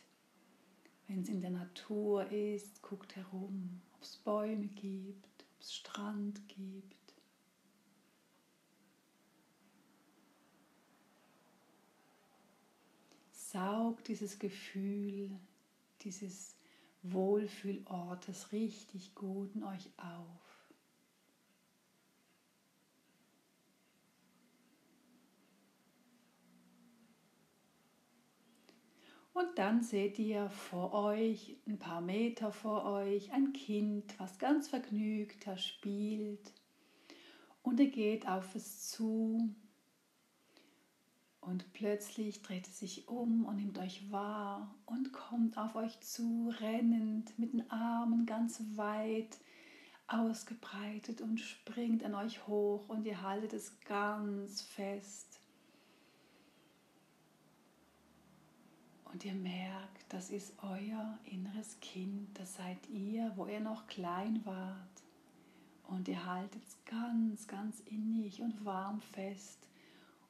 Wenn 1.08 1.22
es 1.22 1.30
in 1.30 1.40
der 1.40 1.52
Natur 1.52 2.30
ist, 2.32 2.82
guckt 2.82 3.16
herum, 3.16 3.82
ob 3.96 4.04
es 4.04 4.18
Bäume 4.18 4.68
gibt, 4.68 5.46
ob 5.56 5.62
es 5.62 5.74
Strand 5.74 6.42
gibt. 6.50 6.96
Saugt 13.32 14.10
dieses 14.10 14.38
Gefühl, 14.38 15.32
dieses 16.02 16.58
Wohlfühlortes 17.04 18.52
richtig 18.52 19.16
gut 19.16 19.56
in 19.56 19.64
euch 19.64 19.90
auf. 19.98 20.47
Und 29.38 29.60
dann 29.60 29.84
seht 29.84 30.18
ihr 30.18 30.50
vor 30.50 30.94
euch, 30.94 31.58
ein 31.68 31.78
paar 31.78 32.02
Meter 32.02 32.52
vor 32.52 32.86
euch, 32.86 33.32
ein 33.34 33.54
Kind, 33.54 34.20
was 34.20 34.40
ganz 34.40 34.68
vergnügt 34.68 35.46
da 35.46 35.56
spielt. 35.58 36.52
Und 37.62 37.80
er 37.80 37.86
geht 37.86 38.28
auf 38.28 38.56
es 38.56 38.90
zu 38.90 39.54
und 41.40 41.72
plötzlich 41.74 42.42
dreht 42.42 42.68
es 42.68 42.80
sich 42.80 43.08
um 43.08 43.46
und 43.46 43.58
nimmt 43.58 43.78
euch 43.78 44.12
wahr 44.12 44.74
und 44.88 45.14
kommt 45.14 45.60
auf 45.60 45.76
euch 45.76 46.00
zu, 46.02 46.52
rennend, 46.60 47.38
mit 47.38 47.54
den 47.54 47.70
Armen 47.70 48.26
ganz 48.26 48.60
weit 48.74 49.38
ausgebreitet 50.08 51.22
und 51.22 51.40
springt 51.40 52.04
an 52.04 52.16
euch 52.16 52.48
hoch 52.48 52.90
und 52.90 53.06
ihr 53.06 53.22
haltet 53.22 53.54
es 53.54 53.80
ganz 53.82 54.64
fest. 54.64 55.42
Und 59.12 59.24
ihr 59.26 59.34
merkt, 59.34 60.06
das 60.10 60.30
ist 60.30 60.54
euer 60.62 61.18
inneres 61.26 61.80
Kind, 61.80 62.38
das 62.38 62.56
seid 62.56 62.78
ihr, 62.90 63.32
wo 63.36 63.46
ihr 63.48 63.60
noch 63.60 63.88
klein 63.88 64.42
wart. 64.46 65.04
Und 65.88 66.08
ihr 66.08 66.26
haltet 66.26 66.62
es 66.66 66.78
ganz, 66.86 67.48
ganz 67.48 67.80
innig 67.86 68.42
und 68.42 68.66
warm 68.66 69.00
fest 69.00 69.68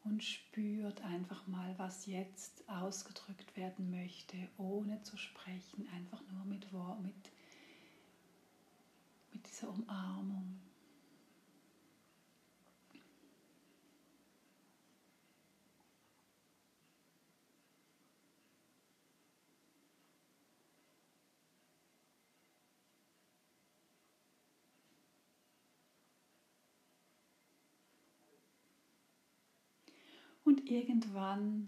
und 0.04 0.24
spürt 0.24 1.02
einfach 1.02 1.48
mal, 1.48 1.74
was 1.78 2.06
jetzt 2.06 2.64
ausgedrückt 2.70 3.58
werden 3.58 3.90
möchte, 3.90 4.38
ohne 4.58 5.02
zu 5.04 5.18
sprechen, 5.18 5.88
einfach 5.96 6.22
nur 6.32 6.46
mit, 6.46 6.72
mit, 7.02 7.32
mit 9.34 9.48
dieser 9.48 9.70
Umarmung. 9.70 10.60
Und 30.48 30.70
irgendwann 30.70 31.68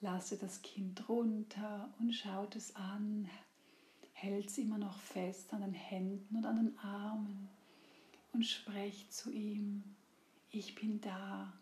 lasse 0.00 0.36
das 0.36 0.60
Kind 0.60 1.08
runter 1.08 1.90
und 1.98 2.12
schaut 2.12 2.54
es 2.56 2.76
an, 2.76 3.26
hält 4.12 4.48
es 4.48 4.58
immer 4.58 4.76
noch 4.76 4.98
fest 4.98 5.54
an 5.54 5.62
den 5.62 5.72
Händen 5.72 6.36
und 6.36 6.44
an 6.44 6.56
den 6.56 6.78
Armen 6.78 7.48
und 8.34 8.44
sprecht 8.44 9.14
zu 9.14 9.32
ihm, 9.32 9.82
ich 10.50 10.74
bin 10.74 11.00
da, 11.00 11.58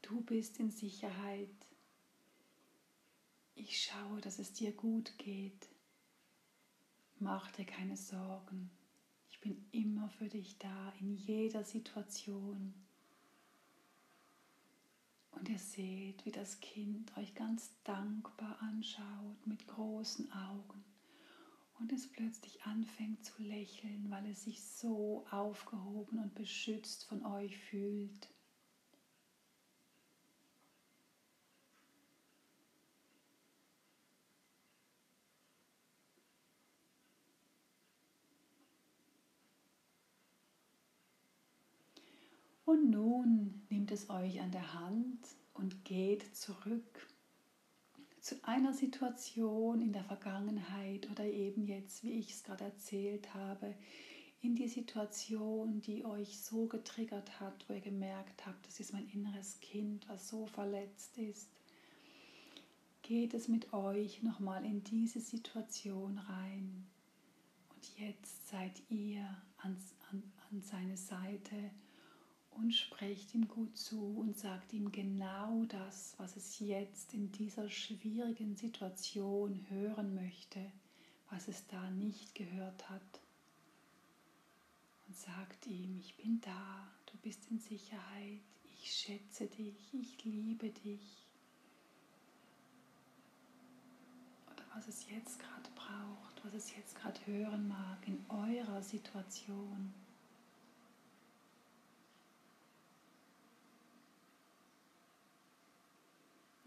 du 0.00 0.22
bist 0.22 0.58
in 0.58 0.70
Sicherheit. 0.70 1.54
Ich 3.56 3.82
schaue, 3.82 4.22
dass 4.22 4.38
es 4.38 4.54
dir 4.54 4.72
gut 4.72 5.18
geht. 5.18 5.68
Mach 7.18 7.52
dir 7.52 7.66
keine 7.66 7.98
Sorgen. 7.98 8.70
Ich 9.28 9.38
bin 9.42 9.66
immer 9.70 10.08
für 10.08 10.30
dich 10.30 10.56
da, 10.56 10.94
in 10.98 11.14
jeder 11.14 11.62
Situation. 11.62 12.72
Und 15.36 15.48
ihr 15.48 15.58
seht, 15.58 16.24
wie 16.24 16.30
das 16.30 16.60
Kind 16.60 17.16
euch 17.16 17.34
ganz 17.34 17.70
dankbar 17.84 18.56
anschaut 18.60 19.46
mit 19.46 19.66
großen 19.66 20.30
Augen 20.32 20.84
und 21.78 21.92
es 21.92 22.06
plötzlich 22.06 22.62
anfängt 22.64 23.24
zu 23.24 23.42
lächeln, 23.42 24.06
weil 24.10 24.26
es 24.26 24.44
sich 24.44 24.62
so 24.62 25.26
aufgehoben 25.30 26.18
und 26.18 26.34
beschützt 26.34 27.04
von 27.04 27.24
euch 27.26 27.58
fühlt. 27.58 28.28
Nun 42.90 43.62
nimmt 43.70 43.90
es 43.92 44.10
euch 44.10 44.42
an 44.42 44.50
der 44.50 44.74
Hand 44.74 45.18
und 45.54 45.86
geht 45.86 46.36
zurück 46.36 47.08
zu 48.20 48.36
einer 48.42 48.74
Situation 48.74 49.80
in 49.80 49.92
der 49.94 50.04
Vergangenheit 50.04 51.10
oder 51.10 51.24
eben 51.24 51.66
jetzt, 51.66 52.02
wie 52.02 52.12
ich 52.12 52.30
es 52.30 52.44
gerade 52.44 52.64
erzählt 52.64 53.32
habe, 53.32 53.74
in 54.42 54.54
die 54.54 54.68
Situation, 54.68 55.80
die 55.80 56.04
euch 56.04 56.38
so 56.38 56.66
getriggert 56.66 57.40
hat, 57.40 57.64
wo 57.68 57.72
ihr 57.72 57.80
gemerkt 57.80 58.44
habt, 58.44 58.66
das 58.66 58.80
ist 58.80 58.92
mein 58.92 59.08
inneres 59.08 59.60
Kind, 59.60 60.06
was 60.08 60.28
so 60.28 60.46
verletzt 60.46 61.16
ist. 61.16 61.48
Geht 63.00 63.32
es 63.32 63.48
mit 63.48 63.72
euch 63.72 64.22
nochmal 64.22 64.64
in 64.66 64.84
diese 64.84 65.20
Situation 65.20 66.18
rein. 66.18 66.86
Und 67.74 67.98
jetzt 67.98 68.48
seid 68.48 68.82
ihr 68.90 69.22
an, 69.56 69.78
an, 70.10 70.22
an 70.50 70.60
seine 70.60 70.98
Seite 70.98 71.70
und 72.56 72.72
sprecht 72.72 73.34
ihm 73.34 73.48
gut 73.48 73.76
zu 73.76 74.16
und 74.18 74.38
sagt 74.38 74.72
ihm 74.72 74.92
genau 74.92 75.64
das, 75.64 76.14
was 76.18 76.36
es 76.36 76.58
jetzt 76.60 77.12
in 77.14 77.32
dieser 77.32 77.68
schwierigen 77.68 78.56
Situation 78.56 79.66
hören 79.68 80.14
möchte, 80.14 80.60
was 81.30 81.48
es 81.48 81.66
da 81.66 81.90
nicht 81.90 82.34
gehört 82.34 82.88
hat. 82.88 83.20
Und 85.06 85.16
sagt 85.16 85.66
ihm, 85.66 85.98
ich 85.98 86.16
bin 86.16 86.40
da, 86.40 86.90
du 87.06 87.16
bist 87.18 87.50
in 87.50 87.58
Sicherheit, 87.58 88.40
ich 88.64 88.92
schätze 88.92 89.46
dich, 89.46 89.92
ich 89.92 90.24
liebe 90.24 90.70
dich. 90.70 91.26
Oder 94.52 94.64
was 94.74 94.88
es 94.88 95.08
jetzt 95.10 95.38
gerade 95.38 95.70
braucht, 95.74 96.44
was 96.44 96.54
es 96.54 96.74
jetzt 96.76 96.94
gerade 96.96 97.20
hören 97.26 97.68
mag 97.68 97.98
in 98.06 98.24
eurer 98.28 98.82
Situation. 98.82 99.92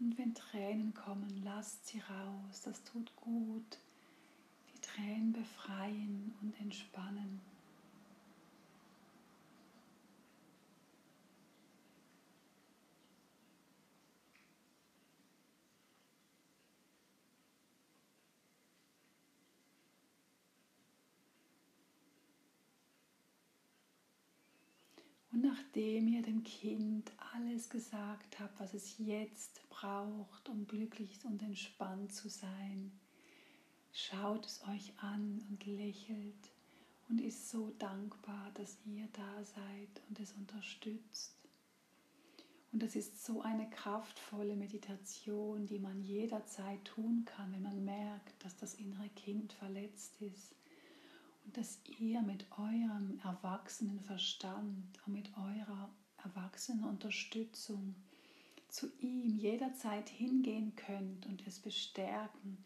Und 0.00 0.16
wenn 0.16 0.34
Tränen 0.34 0.94
kommen, 0.94 1.42
lasst 1.44 1.86
sie 1.88 1.98
raus. 2.00 2.62
Das 2.64 2.82
tut 2.84 3.14
gut. 3.16 3.78
Die 4.72 4.80
Tränen 4.80 5.32
befreien 5.32 6.34
und 6.40 6.58
entspannen. 6.60 7.40
Und 25.32 25.42
nachdem 25.68 26.08
ihr 26.08 26.22
dem 26.22 26.42
Kind 26.44 27.12
alles 27.34 27.68
gesagt 27.68 28.40
habt, 28.40 28.58
was 28.58 28.72
es 28.72 28.96
jetzt 28.98 29.60
braucht, 29.68 30.48
um 30.48 30.66
glücklich 30.66 31.18
und 31.24 31.42
entspannt 31.42 32.12
zu 32.12 32.30
sein, 32.30 32.90
schaut 33.92 34.46
es 34.46 34.62
euch 34.68 34.92
an 35.02 35.44
und 35.50 35.66
lächelt 35.66 36.50
und 37.10 37.20
ist 37.20 37.50
so 37.50 37.70
dankbar, 37.78 38.50
dass 38.54 38.78
ihr 38.86 39.08
da 39.12 39.44
seid 39.44 40.02
und 40.08 40.18
es 40.20 40.32
unterstützt. 40.32 41.34
Und 42.72 42.82
das 42.82 42.96
ist 42.96 43.24
so 43.24 43.42
eine 43.42 43.68
kraftvolle 43.68 44.56
Meditation, 44.56 45.66
die 45.66 45.78
man 45.78 46.02
jederzeit 46.02 46.82
tun 46.84 47.24
kann, 47.26 47.52
wenn 47.52 47.62
man 47.62 47.84
merkt, 47.84 48.42
dass 48.42 48.56
das 48.56 48.74
innere 48.74 49.08
Kind 49.16 49.52
verletzt 49.52 50.20
ist 50.20 50.57
dass 51.52 51.80
ihr 51.98 52.22
mit 52.22 52.46
eurem 52.52 53.18
erwachsenen 53.24 54.00
Verstand 54.00 55.00
und 55.06 55.12
mit 55.12 55.30
eurer 55.36 55.90
erwachsenen 56.22 56.84
Unterstützung 56.84 57.94
zu 58.68 58.90
ihm 59.00 59.36
jederzeit 59.36 60.08
hingehen 60.08 60.74
könnt 60.76 61.26
und 61.26 61.46
es 61.46 61.60
bestärken 61.60 62.58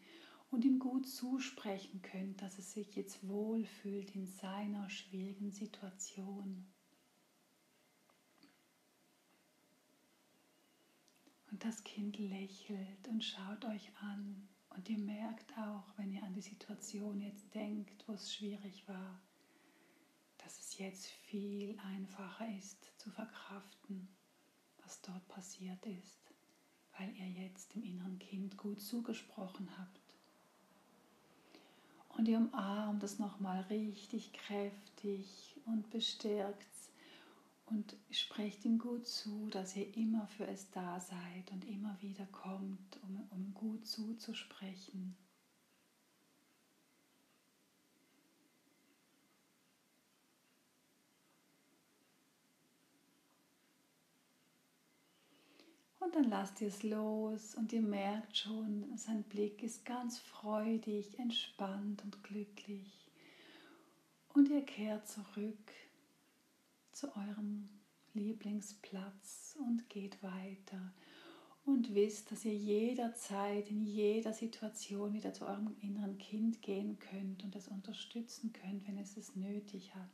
und 0.51 0.65
ihm 0.65 0.79
gut 0.79 1.07
zusprechen 1.07 2.01
könnt, 2.01 2.41
dass 2.41 2.59
es 2.59 2.73
sich 2.73 2.95
jetzt 2.95 3.27
wohlfühlt 3.27 4.13
in 4.15 4.27
seiner 4.27 4.89
schwierigen 4.89 5.51
Situation. 5.51 6.65
Und 11.51 11.63
das 11.63 11.83
Kind 11.83 12.17
lächelt 12.17 13.07
und 13.07 13.23
schaut 13.23 13.65
euch 13.65 13.91
an 14.01 14.47
und 14.75 14.89
ihr 14.89 14.97
merkt 14.97 15.51
auch, 15.57 15.83
wenn 15.97 16.11
ihr 16.11 16.23
an 16.23 16.33
die 16.33 16.41
Situation 16.41 17.19
jetzt 17.21 17.53
denkt, 17.53 18.03
wo 18.07 18.13
es 18.13 18.33
schwierig 18.33 18.87
war, 18.87 19.19
dass 20.39 20.59
es 20.59 20.77
jetzt 20.77 21.07
viel 21.07 21.77
einfacher 21.79 22.47
ist 22.57 22.91
zu 22.97 23.09
verkraften, 23.11 24.07
was 24.83 25.01
dort 25.01 25.27
passiert 25.27 25.85
ist, 25.85 26.19
weil 26.97 27.13
ihr 27.15 27.29
jetzt 27.45 27.73
dem 27.75 27.83
inneren 27.83 28.19
Kind 28.19 28.57
gut 28.57 28.81
zugesprochen 28.81 29.69
habt. 29.77 29.99
Und 32.09 32.27
ihr 32.27 32.37
umarmt 32.37 33.03
es 33.03 33.19
nochmal 33.19 33.61
richtig 33.63 34.33
kräftig 34.33 35.55
und 35.65 35.89
bestärkt 35.89 36.72
und 37.65 37.95
sprecht 38.11 38.65
ihm 38.65 38.77
gut 38.77 39.07
zu, 39.07 39.49
dass 39.49 39.75
ihr 39.75 39.95
immer 39.95 40.27
für 40.27 40.47
es 40.47 40.69
da 40.71 40.99
seid 40.99 41.51
und 41.51 41.65
immer 41.65 41.97
wieder 42.01 42.25
kommt, 42.27 42.99
um, 43.03 43.27
um 43.31 43.53
gut 43.53 43.87
zuzusprechen. 43.87 45.15
Und 56.03 56.15
dann 56.15 56.29
lasst 56.29 56.59
ihr 56.59 56.67
es 56.67 56.83
los 56.83 57.55
und 57.55 57.71
ihr 57.71 57.81
merkt 57.81 58.35
schon, 58.35 58.97
sein 58.97 59.23
Blick 59.23 59.63
ist 59.63 59.85
ganz 59.85 60.19
freudig, 60.19 61.17
entspannt 61.17 62.03
und 62.03 62.21
glücklich. 62.23 63.09
Und 64.33 64.49
ihr 64.49 64.65
kehrt 64.65 65.07
zurück 65.07 65.71
zu 66.93 67.15
eurem 67.15 67.69
Lieblingsplatz 68.13 69.57
und 69.59 69.89
geht 69.89 70.21
weiter 70.21 70.93
und 71.65 71.95
wisst, 71.95 72.31
dass 72.31 72.45
ihr 72.45 72.55
jederzeit 72.55 73.69
in 73.69 73.83
jeder 73.83 74.33
Situation 74.33 75.13
wieder 75.13 75.33
zu 75.33 75.45
eurem 75.45 75.75
inneren 75.81 76.17
Kind 76.17 76.61
gehen 76.61 76.99
könnt 76.99 77.43
und 77.43 77.55
es 77.55 77.67
unterstützen 77.67 78.51
könnt, 78.53 78.87
wenn 78.87 78.97
es 78.97 79.17
es 79.17 79.35
nötig 79.35 79.95
hat. 79.95 80.09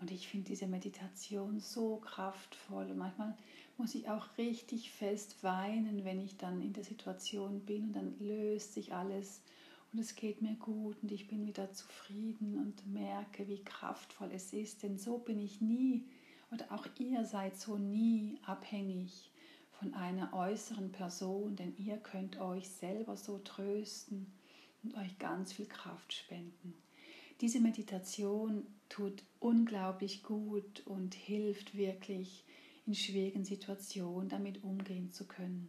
Und 0.00 0.10
ich 0.10 0.26
finde 0.26 0.48
diese 0.48 0.66
Meditation 0.66 1.60
so 1.60 1.98
kraftvoll. 1.98 2.90
Und 2.90 2.98
manchmal 2.98 3.36
muss 3.76 3.94
ich 3.94 4.08
auch 4.08 4.36
richtig 4.36 4.90
fest 4.90 5.44
weinen, 5.44 6.04
wenn 6.04 6.18
ich 6.18 6.38
dann 6.38 6.60
in 6.60 6.72
der 6.72 6.82
Situation 6.82 7.60
bin 7.60 7.84
und 7.84 7.92
dann 7.92 8.18
löst 8.18 8.74
sich 8.74 8.92
alles 8.92 9.42
und 9.92 9.98
es 9.98 10.14
geht 10.14 10.40
mir 10.40 10.54
gut 10.54 10.96
und 11.02 11.12
ich 11.12 11.28
bin 11.28 11.46
wieder 11.46 11.72
zufrieden 11.72 12.58
und 12.58 12.86
merke, 12.86 13.46
wie 13.46 13.62
kraftvoll 13.62 14.30
es 14.32 14.52
ist. 14.52 14.82
Denn 14.82 14.98
so 14.98 15.18
bin 15.18 15.38
ich 15.38 15.60
nie 15.60 16.06
oder 16.50 16.72
auch 16.72 16.86
ihr 16.98 17.24
seid 17.24 17.56
so 17.58 17.76
nie 17.76 18.38
abhängig 18.44 19.30
von 19.70 19.94
einer 19.94 20.32
äußeren 20.32 20.92
Person, 20.92 21.56
denn 21.56 21.74
ihr 21.76 21.98
könnt 21.98 22.38
euch 22.38 22.68
selber 22.68 23.16
so 23.16 23.38
trösten 23.38 24.32
und 24.82 24.96
euch 24.96 25.18
ganz 25.18 25.52
viel 25.52 25.66
Kraft 25.66 26.12
spenden. 26.12 26.74
Diese 27.40 27.60
Meditation 27.60 28.66
tut 28.88 29.24
unglaublich 29.40 30.22
gut 30.22 30.86
und 30.86 31.14
hilft 31.14 31.76
wirklich 31.76 32.44
in 32.86 32.94
schwierigen 32.94 33.44
Situationen 33.44 34.28
damit 34.28 34.62
umgehen 34.62 35.10
zu 35.10 35.26
können. 35.26 35.68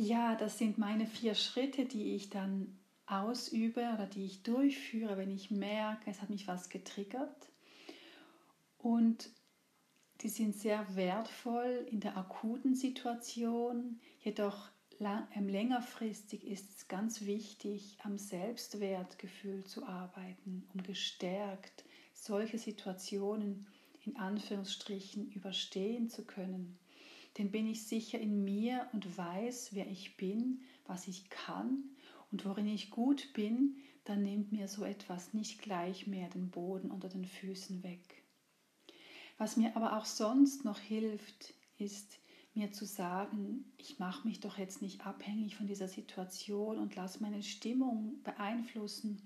Ja, 0.00 0.36
das 0.36 0.58
sind 0.58 0.78
meine 0.78 1.06
vier 1.06 1.34
Schritte, 1.34 1.84
die 1.84 2.14
ich 2.14 2.30
dann 2.30 2.78
ausübe 3.06 3.80
oder 3.94 4.06
die 4.06 4.26
ich 4.26 4.44
durchführe, 4.44 5.16
wenn 5.16 5.32
ich 5.32 5.50
merke, 5.50 6.08
es 6.08 6.22
hat 6.22 6.30
mich 6.30 6.46
was 6.46 6.68
getriggert. 6.68 7.50
Und 8.78 9.28
die 10.20 10.28
sind 10.28 10.54
sehr 10.54 10.94
wertvoll 10.94 11.84
in 11.90 11.98
der 11.98 12.16
akuten 12.16 12.76
Situation, 12.76 13.98
jedoch 14.20 14.68
ähm, 15.00 15.48
längerfristig 15.48 16.46
ist 16.46 16.76
es 16.76 16.86
ganz 16.86 17.22
wichtig, 17.22 17.98
am 18.04 18.18
Selbstwertgefühl 18.18 19.64
zu 19.64 19.84
arbeiten, 19.84 20.68
um 20.74 20.82
gestärkt 20.84 21.84
solche 22.14 22.58
Situationen 22.58 23.66
in 24.04 24.16
Anführungsstrichen 24.16 25.32
überstehen 25.32 26.08
zu 26.08 26.24
können. 26.24 26.78
Denn 27.36 27.50
bin 27.50 27.66
ich 27.66 27.86
sicher 27.86 28.18
in 28.18 28.44
mir 28.44 28.88
und 28.92 29.16
weiß, 29.16 29.70
wer 29.72 29.86
ich 29.86 30.16
bin, 30.16 30.62
was 30.86 31.06
ich 31.06 31.28
kann 31.30 31.84
und 32.30 32.44
worin 32.44 32.66
ich 32.66 32.90
gut 32.90 33.32
bin, 33.34 33.76
dann 34.04 34.22
nimmt 34.22 34.52
mir 34.52 34.68
so 34.68 34.84
etwas 34.84 35.34
nicht 35.34 35.60
gleich 35.60 36.06
mehr 36.06 36.28
den 36.30 36.50
Boden 36.50 36.90
unter 36.90 37.08
den 37.08 37.26
Füßen 37.26 37.82
weg. 37.82 38.22
Was 39.36 39.56
mir 39.56 39.76
aber 39.76 39.96
auch 39.96 40.06
sonst 40.06 40.64
noch 40.64 40.78
hilft, 40.78 41.54
ist 41.76 42.18
mir 42.54 42.72
zu 42.72 42.86
sagen, 42.86 43.64
ich 43.76 43.98
mache 43.98 44.26
mich 44.26 44.40
doch 44.40 44.58
jetzt 44.58 44.82
nicht 44.82 45.06
abhängig 45.06 45.56
von 45.56 45.66
dieser 45.66 45.88
Situation 45.88 46.78
und 46.78 46.96
lasse 46.96 47.22
meine 47.22 47.42
Stimmung 47.42 48.20
beeinflussen 48.24 49.22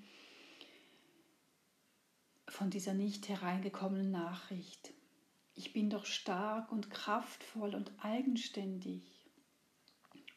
von 2.46 2.68
dieser 2.68 2.92
nicht 2.92 3.28
hereingekommenen 3.28 4.10
Nachricht. 4.10 4.92
Ich 5.54 5.72
bin 5.72 5.90
doch 5.90 6.06
stark 6.06 6.72
und 6.72 6.90
kraftvoll 6.90 7.74
und 7.74 7.92
eigenständig. 7.98 9.02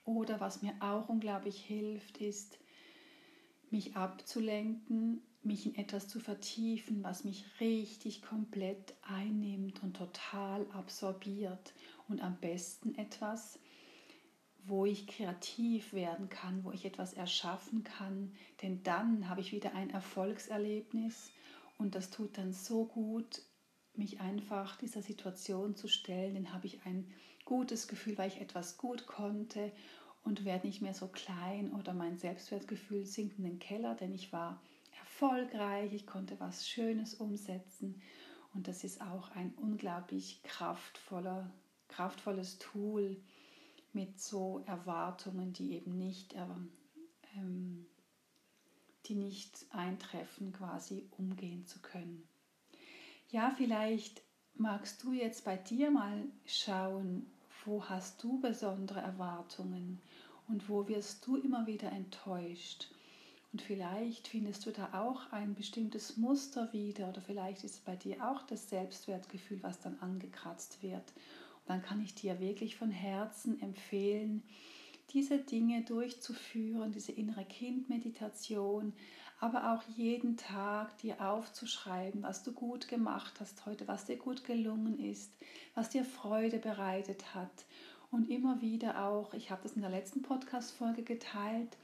Oder 0.04 0.40
was 0.40 0.62
mir 0.62 0.74
auch 0.80 1.10
unglaublich 1.10 1.60
hilft, 1.64 2.18
ist, 2.18 2.60
mich 3.72 3.96
abzulenken, 3.96 5.22
mich 5.42 5.66
in 5.66 5.76
etwas 5.76 6.08
zu 6.08 6.20
vertiefen, 6.20 7.04
was 7.04 7.24
mich 7.24 7.46
richtig 7.60 8.22
komplett 8.22 8.94
einnimmt 9.04 9.82
und 9.84 9.96
total 9.96 10.66
absorbiert. 10.72 11.74
Und 12.08 12.22
am 12.22 12.38
besten 12.40 12.96
etwas, 12.96 13.60
wo 14.66 14.86
ich 14.86 15.08
kreativ 15.08 15.94
werden 15.94 16.30
kann, 16.30 16.64
wo 16.64 16.72
ich 16.72 16.86
etwas 16.86 17.14
erschaffen 17.14 17.84
kann. 17.84 18.34
Denn 18.62 18.84
dann 18.84 19.30
habe 19.30 19.42
ich 19.42 19.52
wieder 19.52 19.74
ein 19.74 19.90
Erfolgserlebnis 19.90 21.32
und 21.78 21.96
das 21.96 22.10
tut 22.10 22.38
dann 22.38 22.54
so 22.54 22.86
gut, 22.86 23.42
mich 23.98 24.20
einfach 24.20 24.78
dieser 24.78 25.02
Situation 25.02 25.76
zu 25.76 25.88
stellen. 25.88 26.36
Dann 26.36 26.54
habe 26.54 26.68
ich 26.68 26.86
ein 26.86 27.08
gutes 27.46 27.88
Gefühl, 27.88 28.18
weil 28.18 28.30
ich 28.30 28.42
etwas 28.42 28.78
gut 28.78 29.06
konnte 29.06 29.72
und 30.24 30.46
werde 30.46 30.68
nicht 30.68 30.82
mehr 30.82 30.94
so 30.94 31.08
klein 31.08 31.72
oder 31.74 31.94
mein 31.94 32.18
Selbstwertgefühl 32.18 33.06
sinkt 33.06 33.38
in 33.38 33.44
den 33.44 33.60
Keller, 33.60 33.96
denn 33.96 34.14
ich 34.14 34.34
war 34.34 34.62
erfolgreich, 35.00 35.94
ich 35.94 36.08
konnte 36.08 36.40
was 36.40 36.68
Schönes 36.68 37.14
umsetzen 37.14 38.02
und 38.54 38.68
das 38.68 38.84
ist 38.84 39.02
auch 39.02 39.30
ein 39.32 39.54
unglaublich 39.56 40.42
kraftvoller, 40.44 41.52
kraftvolles 41.88 42.58
Tool 42.58 43.22
mit 43.94 44.20
so 44.20 44.64
Erwartungen, 44.66 45.54
die 45.54 45.74
eben 45.74 45.96
nicht 45.98 46.34
ähm, 46.34 47.86
die 49.06 49.16
nicht 49.16 49.66
eintreffen, 49.70 50.52
quasi 50.52 51.08
umgehen 51.12 51.66
zu 51.66 51.80
können. 51.80 52.28
Ja, 53.36 53.52
vielleicht 53.58 54.22
magst 54.54 55.04
du 55.04 55.12
jetzt 55.12 55.44
bei 55.44 55.58
dir 55.58 55.92
mal 55.92 56.24
schauen, 56.46 57.26
wo 57.66 57.84
hast 57.84 58.24
du 58.24 58.40
besondere 58.40 59.02
Erwartungen 59.02 60.00
und 60.48 60.70
wo 60.70 60.88
wirst 60.88 61.28
du 61.28 61.36
immer 61.36 61.68
wieder 61.68 61.92
enttäuscht. 61.92 62.88
Und 63.52 63.62
vielleicht 63.62 64.30
findest 64.30 64.66
du 64.66 64.72
da 64.72 64.88
auch 64.94 65.34
ein 65.34 65.54
bestimmtes 65.54 66.16
Muster 66.16 66.72
wieder 66.72 67.10
oder 67.10 67.20
vielleicht 67.20 67.66
ist 67.66 67.84
bei 67.84 67.98
dir 67.98 68.26
auch 68.26 68.44
das 68.44 68.70
Selbstwertgefühl, 68.70 69.62
was 69.62 69.82
dann 69.82 70.00
angekratzt 70.00 70.82
wird. 70.82 71.12
Und 71.12 71.68
dann 71.68 71.82
kann 71.82 72.02
ich 72.02 72.16
dir 72.16 72.40
wirklich 72.40 72.78
von 72.78 72.90
Herzen 72.90 73.62
empfehlen, 73.62 74.44
diese 75.12 75.40
Dinge 75.40 75.82
durchzuführen, 75.82 76.94
diese 76.94 77.12
innere 77.12 77.44
Kindmeditation, 77.44 78.94
aber 79.40 79.74
auch 79.74 79.84
jeden 79.96 80.38
Tag 80.38 80.98
dir 81.00 81.20
aufzuschreiben, 81.22 82.24
was 82.24 82.44
du 82.44 82.52
gut 82.54 82.88
gemacht 82.88 83.34
hast 83.40 83.66
heute, 83.66 83.88
was 83.88 84.06
dir 84.06 84.18
gut 84.18 84.44
gelungen 84.46 85.00
ist, 85.00 85.32
was 85.74 85.90
dir 85.90 86.06
Freude 86.06 86.58
bereitet 86.58 87.36
hat. 87.36 87.66
Und 88.12 88.30
immer 88.30 88.62
wieder 88.62 89.06
auch, 89.06 89.34
ich 89.34 89.52
habe 89.52 89.64
das 89.64 89.74
in 89.74 89.82
der 89.82 89.90
letzten 89.90 90.22
Podcast-Folge 90.22 91.04
geteilt, 91.04 91.76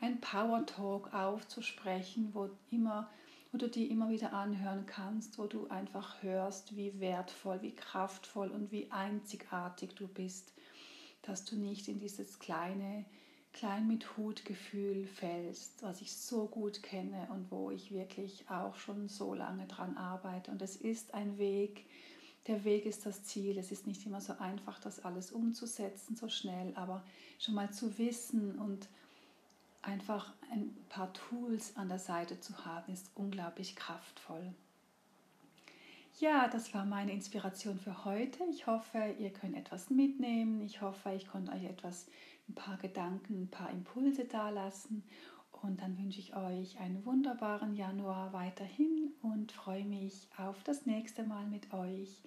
ein 0.00 0.20
Power 0.20 0.66
Talk 0.66 1.12
aufzusprechen, 1.14 2.30
wo, 2.34 2.50
immer, 2.70 3.10
wo 3.52 3.58
du 3.58 3.68
dir 3.68 3.88
immer 3.90 4.10
wieder 4.10 4.32
anhören 4.32 4.84
kannst, 4.86 5.38
wo 5.38 5.46
du 5.46 5.66
einfach 5.68 6.22
hörst, 6.22 6.76
wie 6.76 7.00
wertvoll, 7.00 7.62
wie 7.62 7.74
kraftvoll 7.74 8.48
und 8.48 8.70
wie 8.70 8.90
einzigartig 8.90 9.94
du 9.94 10.06
bist, 10.06 10.52
dass 11.22 11.44
du 11.44 11.56
nicht 11.56 11.88
in 11.88 11.98
dieses 11.98 12.38
kleine, 12.38 13.06
klein 13.58 13.88
mit 13.88 14.16
Hut-Gefühl 14.16 15.06
fällst, 15.06 15.82
was 15.82 16.00
ich 16.00 16.12
so 16.12 16.46
gut 16.46 16.80
kenne 16.80 17.26
und 17.30 17.50
wo 17.50 17.72
ich 17.72 17.90
wirklich 17.90 18.48
auch 18.48 18.76
schon 18.76 19.08
so 19.08 19.34
lange 19.34 19.66
dran 19.66 19.96
arbeite. 19.96 20.52
Und 20.52 20.62
es 20.62 20.76
ist 20.76 21.12
ein 21.12 21.38
Weg, 21.38 21.84
der 22.46 22.62
Weg 22.62 22.86
ist 22.86 23.04
das 23.04 23.24
Ziel. 23.24 23.58
Es 23.58 23.72
ist 23.72 23.88
nicht 23.88 24.06
immer 24.06 24.20
so 24.20 24.34
einfach, 24.38 24.78
das 24.78 25.04
alles 25.04 25.32
umzusetzen, 25.32 26.14
so 26.14 26.28
schnell, 26.28 26.72
aber 26.76 27.02
schon 27.40 27.56
mal 27.56 27.72
zu 27.72 27.98
wissen 27.98 28.56
und 28.60 28.88
einfach 29.82 30.32
ein 30.52 30.72
paar 30.88 31.12
Tools 31.12 31.76
an 31.76 31.88
der 31.88 31.98
Seite 31.98 32.38
zu 32.38 32.64
haben, 32.64 32.92
ist 32.92 33.10
unglaublich 33.16 33.74
kraftvoll. 33.74 34.54
Ja, 36.20 36.46
das 36.48 36.74
war 36.74 36.84
meine 36.84 37.12
Inspiration 37.12 37.78
für 37.78 38.04
heute. 38.04 38.44
Ich 38.50 38.68
hoffe, 38.68 39.14
ihr 39.18 39.30
könnt 39.30 39.56
etwas 39.56 39.90
mitnehmen. 39.90 40.62
Ich 40.62 40.80
hoffe, 40.80 41.12
ich 41.12 41.26
konnte 41.28 41.52
euch 41.52 41.64
etwas, 41.64 42.06
ein 42.48 42.54
paar 42.54 42.78
Gedanken, 42.78 43.42
ein 43.42 43.50
paar 43.50 43.70
Impulse 43.70 44.24
dalassen. 44.24 45.04
Und 45.62 45.80
dann 45.80 45.98
wünsche 45.98 46.20
ich 46.20 46.36
euch 46.36 46.78
einen 46.78 47.04
wunderbaren 47.04 47.74
Januar 47.74 48.32
weiterhin 48.32 49.12
und 49.22 49.50
freue 49.50 49.84
mich 49.84 50.28
auf 50.36 50.62
das 50.62 50.86
nächste 50.86 51.24
Mal 51.24 51.46
mit 51.46 51.72
euch, 51.72 52.22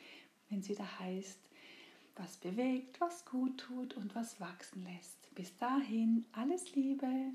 wenn 0.49 0.60
es 0.60 0.69
wieder 0.69 0.99
heißt, 0.99 1.39
was 2.15 2.38
bewegt, 2.38 2.99
was 2.99 3.25
gut 3.25 3.57
tut 3.57 3.95
und 3.95 4.13
was 4.15 4.39
wachsen 4.41 4.84
lässt. 4.84 5.34
Bis 5.34 5.55
dahin, 5.57 6.25
alles 6.34 6.75
Liebe. 6.75 7.31